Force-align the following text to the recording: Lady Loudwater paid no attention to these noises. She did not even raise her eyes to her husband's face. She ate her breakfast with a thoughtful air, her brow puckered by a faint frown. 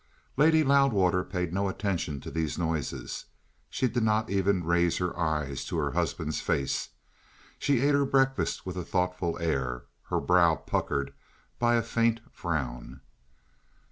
Lady 0.35 0.63
Loudwater 0.63 1.23
paid 1.23 1.53
no 1.53 1.69
attention 1.69 2.19
to 2.19 2.31
these 2.31 2.57
noises. 2.57 3.25
She 3.69 3.87
did 3.87 4.01
not 4.01 4.31
even 4.31 4.63
raise 4.63 4.97
her 4.97 5.15
eyes 5.15 5.63
to 5.65 5.77
her 5.77 5.91
husband's 5.91 6.41
face. 6.41 6.89
She 7.59 7.81
ate 7.81 7.93
her 7.93 8.05
breakfast 8.05 8.65
with 8.65 8.77
a 8.77 8.83
thoughtful 8.83 9.37
air, 9.39 9.83
her 10.07 10.19
brow 10.19 10.55
puckered 10.55 11.13
by 11.59 11.75
a 11.75 11.83
faint 11.83 12.19
frown. 12.31 13.01